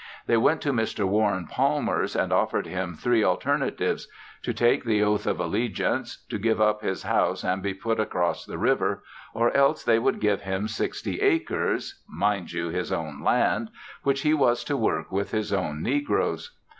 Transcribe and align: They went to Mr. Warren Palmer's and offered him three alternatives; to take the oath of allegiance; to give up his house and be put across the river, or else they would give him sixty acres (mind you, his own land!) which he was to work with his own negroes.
They 0.25 0.35
went 0.35 0.61
to 0.61 0.73
Mr. 0.73 1.05
Warren 1.05 1.45
Palmer's 1.45 2.15
and 2.15 2.33
offered 2.33 2.65
him 2.65 2.95
three 2.95 3.23
alternatives; 3.23 4.07
to 4.41 4.51
take 4.51 4.83
the 4.83 5.03
oath 5.03 5.27
of 5.27 5.39
allegiance; 5.39 6.25
to 6.29 6.39
give 6.39 6.59
up 6.59 6.81
his 6.81 7.03
house 7.03 7.43
and 7.43 7.61
be 7.61 7.75
put 7.75 7.99
across 7.99 8.43
the 8.43 8.57
river, 8.57 9.03
or 9.35 9.55
else 9.55 9.83
they 9.83 9.99
would 9.99 10.19
give 10.19 10.41
him 10.41 10.67
sixty 10.67 11.21
acres 11.21 12.01
(mind 12.09 12.51
you, 12.51 12.69
his 12.69 12.91
own 12.91 13.21
land!) 13.23 13.69
which 14.01 14.21
he 14.21 14.33
was 14.33 14.63
to 14.63 14.75
work 14.75 15.11
with 15.11 15.29
his 15.29 15.53
own 15.53 15.83
negroes. 15.83 16.51